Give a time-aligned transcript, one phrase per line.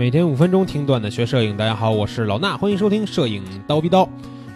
[0.00, 4.08] 每天五分钟听段子学摄影，大家好，我是老衲，欢迎收听摄影刀逼刀。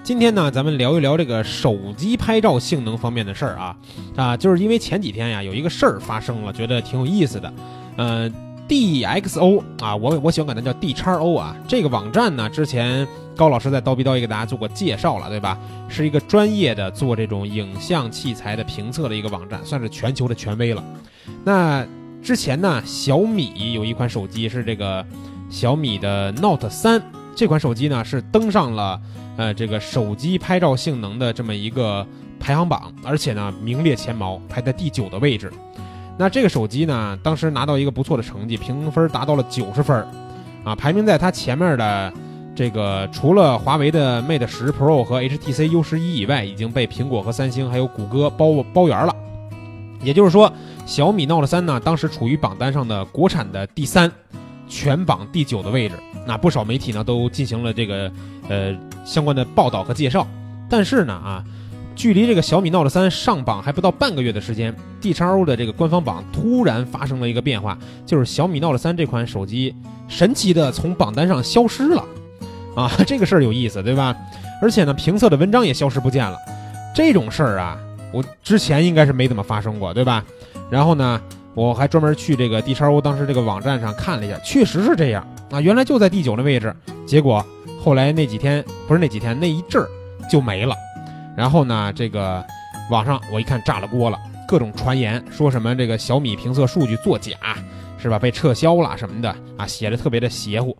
[0.02, 3.76] 今天呢，咱们聊一聊这个手机拍照性能方面的事儿啊
[4.16, 7.52] 啊，就是因为前几天呀有一个事儿发生了，觉得挺有意思的。
[7.98, 8.30] 呃
[8.66, 13.06] ，DXO 啊，我我喜欢管它叫 D 叉 O 啊，这个网站呢，之前
[13.36, 15.58] 高老师在刀逼刀也给大家做过介绍了，对吧？
[15.90, 20.82] 是一个专业的做这种影像器材的评测的一个网站，算是全球的权威了。
[21.44, 21.86] 那
[22.22, 25.04] 之前呢，小米有一款手机是这个
[25.54, 27.00] 小米的 Note 三，
[27.36, 29.00] 这款手机呢是登上了
[29.36, 32.04] 呃这个手机拍照性能的这么一个
[32.40, 35.52] 排行榜，而且呢名列前茅，排在第九的位置。
[36.18, 40.04] 那这个手机呢，当时拿到一个不错的成绩，评分达到了九十分，
[40.64, 42.12] 啊，排名在它前面的
[42.56, 49.14] 这个除了华为的 Mate 十 Pro 和 HTC U 十一以外，已经被苹果和三星还有谷歌包包圆了。
[50.02, 50.52] 也就是说，
[50.84, 54.10] 小米 Note 三呢，当时处于榜单上的国产的第三，
[54.68, 55.94] 全榜第九的位置。
[56.26, 58.10] 那不少媒体呢都进行了这个
[58.48, 60.26] 呃相关的报道和介绍。
[60.68, 61.44] 但是呢啊，
[61.94, 69.74] 距离这个小米 Note 三上榜还不到半个月的时间，D 叉 O 的这个官方榜突然发生了一个变化，就是小米 Note 三这款手机
[70.08, 72.04] 神奇的从榜单上消失了。
[72.74, 74.16] 啊， 这个事儿有意思，对吧？
[74.62, 76.36] 而且呢，评测的文章也消失不见了。
[76.94, 77.78] 这种事儿啊。
[78.12, 80.24] 我之前应该是没怎么发生过，对吧？
[80.70, 81.20] 然后呢，
[81.54, 86.74] 我还专门去这个 D 叉 O 当时这个网站上看了一下，确实是这样啊，原来就在第九的位置。
[87.06, 87.44] 结果
[87.82, 89.88] 后来那几天不是那几天那一阵儿
[90.30, 90.74] 就没了。
[91.36, 92.44] 然后呢，这个
[92.90, 97.32] 网上我一看炸了锅了，各种传言说什么这个小米评测数据作假，
[97.98, 98.18] 是吧？
[98.18, 100.76] 被撤销了什么的啊，写的特别的邪乎。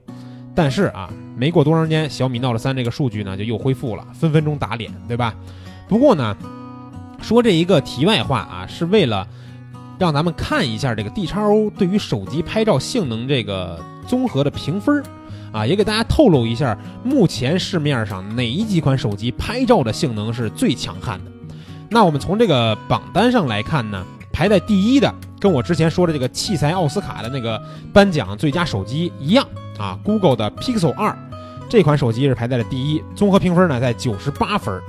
[0.55, 5.35] 但是啊，没过多长时间，小米 Note 三这个数据呢就又恢复了，分分钟打脸，对吧？
[5.89, 6.37] 不过呢。
[7.23, 9.27] 说这一个题外话啊，是为了
[9.99, 15.03] 让咱们看一下这个 D 叉 O 对于手机拍照性能这个综合的评分
[15.53, 21.31] 啊，也给大家透露一下目前市面上哪几款手机拍照的性能是最强悍的。
[21.89, 27.63] 那我们从这个榜单上来看呢，排在第一的，跟我之前说的这个器材奥斯卡的那个
[27.93, 29.47] 颁奖最佳手机一样
[29.79, 31.17] 啊，Google 的 Pixel 二
[31.69, 34.83] 这款手机是排在了第一，综合评分呢在九十八分。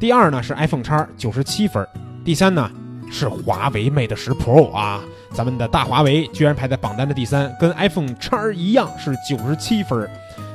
[0.00, 1.86] 第二呢是 iPhone 叉九十七分，
[2.24, 2.68] 第三呢
[3.10, 10.08] 是华为 Mate 十 Pro 啊，咱们的大华为居然排在榜单的第三，跟 iPhone 叉一样是九十七分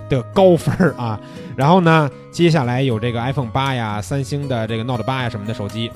[0.09, 1.19] 的高分啊。
[1.55, 5.91] 然后呢，接下来有这个 iPhone 八呀，三星的这个 Note 八呀什么的手机。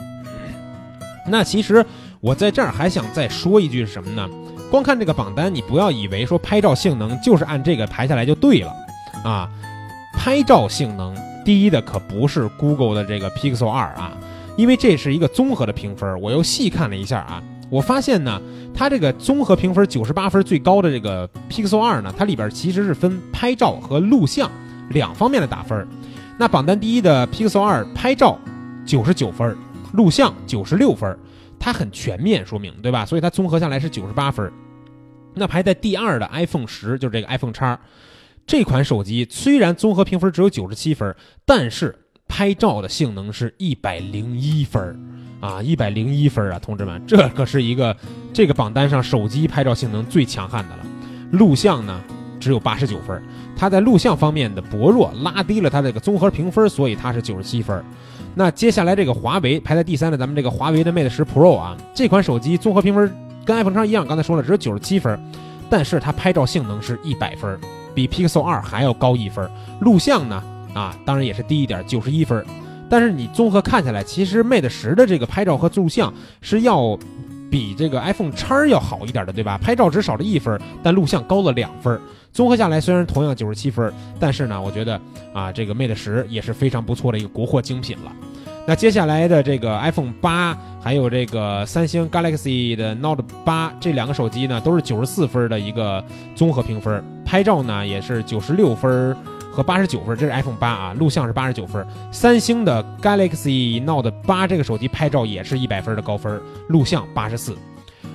[1.27, 1.85] 那其实
[2.19, 4.27] 我在这儿还想再说一句是什么呢？
[4.71, 8.73] 光看这个榜单，你不要以为说拍照性能就是按这个排下来就对了
[9.23, 9.49] 啊，
[10.13, 11.15] 拍照性能。
[11.43, 14.11] 第一的可不是 Google 的这个 Pixel 二啊，
[14.59, 16.19] 因为这是一个综合的评分。
[16.19, 18.41] 我又细看了一下啊，我发现呢，
[18.73, 24.51] 它这个综合评分九十八分最高的这个 Pixel 二呢，它里边其实是分拍照和录像
[24.89, 25.87] 两方面的打分。
[26.37, 28.37] 那榜单第一的 Pixel 二拍照
[28.85, 29.55] 九十九分，
[29.93, 31.17] 录像九十六分，
[31.57, 33.05] 它很全面，说明对吧？
[33.05, 34.51] 所以它综合下来是九十八分。
[35.35, 37.79] 那排在第二的 iPhone 十就是这个 iPhone 叉。
[38.45, 41.15] 这款手机虽然综合评分只有九十七分，
[41.45, 41.95] 但是
[42.29, 44.97] 拍照的性能是一百零一分
[45.41, 47.93] 啊，一百零一分啊，同志们，这可是一个
[48.31, 50.85] 这个榜单上手机拍照性能最强悍的了。
[51.31, 52.01] 录像呢
[52.39, 53.21] 只有八十九分，
[53.57, 57.83] 它在录像方面的薄弱拉低了它这个综合评分，所以它是九十七分。
[58.35, 63.13] 那接下来这个华为排在第三的，咱们这个华为的 Mate 十 Pro 啊，这款手机综合评分
[63.43, 65.19] 跟 iPhone 叉一样，刚才说了只有九十七分，
[65.69, 67.59] 但是它拍照性能是一百分。
[67.95, 69.49] 比 Pixel 二还要高一分，
[69.81, 70.41] 录像呢
[70.79, 72.41] 啊，当然也是低一点，九十一分。
[72.89, 76.97] 但是你综合看下来，其实 Mate 十的这个拍照和录像是要
[77.51, 79.57] 比这个 iPhone 叉要好一点的，对吧？
[79.57, 81.99] 拍照只少了一分，但录像高了两分。
[82.31, 84.99] 综合下来，虽然同样九十七分，但是呢，我觉得
[85.33, 88.11] 啊，这个 Mate 十也是非常不错的一个国货精品了。
[88.65, 96.03] 那接下来的这个 iPhone 八，还有这个三星 Galaxy 的 Note 八这两个手机呢，都是九十四分的一个
[96.35, 97.03] 综合评分。
[97.25, 99.15] 拍照呢也是九十六分
[99.51, 100.93] 和八十九分，这是 iPhone 八啊。
[100.93, 101.85] 录像是八十九分。
[102.11, 107.57] 三星的 Galaxy Note 八这个手机拍照也是一百分的高分，录像八十四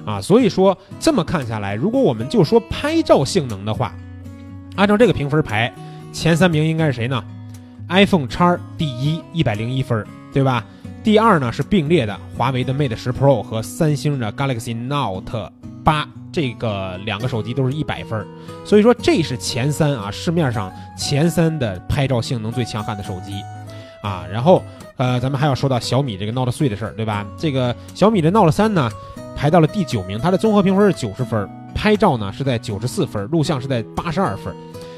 [0.05, 0.21] 啊。
[0.21, 3.95] 所以说这么看下来，如果我们就说拍照性能的话，
[4.77, 5.73] 按照这个评分排，
[6.13, 7.23] 前三名应该是谁呢
[7.89, 10.05] ？iPhone 叉第一，一百零一分。
[10.33, 10.67] 对吧？
[11.05, 15.53] 第二呢是并列的华为的 Mate 十 Pro 和三星的 Galaxy Note
[15.85, 18.27] 八，这个两个手机都是一百分，
[18.65, 23.35] 所以说这是前三啊，市面上前三的拍照性能最强悍的手机
[24.03, 24.25] 啊。
[24.33, 24.63] 然后
[24.97, 27.27] 呃，咱们还要说到小米这个 Note 3的事儿，对吧？
[27.37, 28.91] 这个小米的 Note 三呢，
[29.37, 34.55] 排到了第九名，它的综合评分是九十分，拍照呢是在九十四分，录像是在八十二分。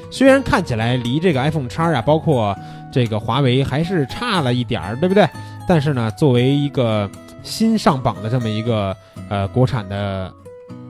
[0.09, 2.55] 虽然看起来离这个 iPhone 叉啊，包括
[2.91, 5.27] 这个华为还是差了一点儿，对不对？
[5.67, 7.09] 但是呢，作为一个
[7.43, 8.95] 新上榜的这么一个
[9.29, 10.31] 呃国产的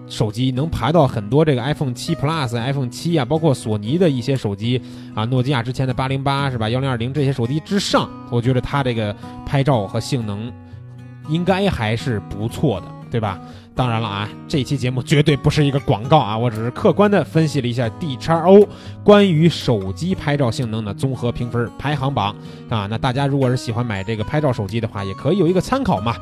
[0.09, 4.81] 手机，能排到很多这个 iPhone 七 Plus、iPhone 七啊，包括索尼的一些手机
[5.13, 6.69] 啊，诺基亚之前的八零八是吧？
[6.69, 9.15] 幺零二零这些手机之上，我觉得它这个
[9.45, 10.51] 拍照和性能
[11.29, 13.39] 应该还是不错的，对吧？
[13.75, 18.67] 当然了啊，这期节目绝对不是一个广告啊，我只是客观的分析了一下 D 叉 O
[19.03, 22.35] 关于手机拍照性能的综合评分排行榜
[22.69, 22.87] 啊。
[22.89, 26.15] 那大家如果是喜欢买这个拍照手机的话，也可以有一个参考嘛。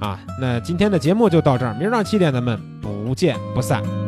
[0.00, 2.60] 啊，那今天的节目就到这儿，明儿上七点咱们
[3.08, 4.07] 不见不散。